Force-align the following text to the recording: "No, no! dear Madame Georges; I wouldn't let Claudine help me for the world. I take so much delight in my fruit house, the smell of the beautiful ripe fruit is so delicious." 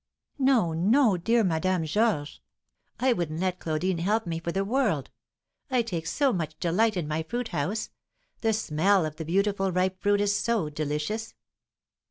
"No, 0.39 0.73
no! 0.73 1.15
dear 1.15 1.43
Madame 1.43 1.85
Georges; 1.85 2.39
I 2.99 3.13
wouldn't 3.13 3.39
let 3.39 3.59
Claudine 3.59 3.99
help 3.99 4.25
me 4.25 4.39
for 4.39 4.51
the 4.51 4.65
world. 4.65 5.11
I 5.69 5.83
take 5.83 6.07
so 6.07 6.33
much 6.33 6.57
delight 6.59 6.97
in 6.97 7.07
my 7.07 7.21
fruit 7.21 7.49
house, 7.49 7.91
the 8.39 8.51
smell 8.53 9.05
of 9.05 9.17
the 9.17 9.25
beautiful 9.25 9.71
ripe 9.71 9.99
fruit 10.01 10.19
is 10.21 10.35
so 10.35 10.71
delicious." 10.71 11.35